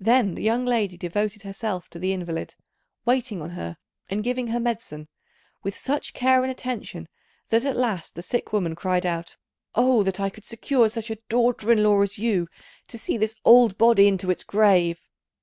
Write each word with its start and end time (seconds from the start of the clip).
Then 0.00 0.34
the 0.34 0.42
young 0.42 0.64
lady 0.64 0.96
devoted 0.96 1.42
herself 1.42 1.90
to 1.90 1.98
the 1.98 2.14
invalid, 2.14 2.54
waiting 3.04 3.42
on 3.42 3.50
her 3.50 3.76
and 4.08 4.24
giving 4.24 4.46
her 4.46 4.58
medicine 4.58 5.08
with 5.62 5.76
such 5.76 6.14
care 6.14 6.40
and 6.42 6.50
attention 6.50 7.06
that 7.50 7.66
at 7.66 7.76
last 7.76 8.14
the 8.14 8.22
sick 8.22 8.50
woman 8.50 8.74
cried 8.74 9.04
out, 9.04 9.36
"Oh, 9.74 10.02
that 10.04 10.20
I 10.20 10.30
could 10.30 10.46
secure 10.46 10.88
such 10.88 11.10
a 11.10 11.18
daughter 11.28 11.70
in 11.70 11.82
law 11.82 12.00
as 12.00 12.16
you, 12.16 12.48
to 12.86 12.96
see 12.96 13.18
this 13.18 13.34
old 13.44 13.76
body 13.76 14.08
into 14.08 14.30
its 14.30 14.42
grave!" 14.42 15.02